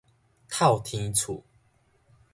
[0.49, 1.43] 透天厝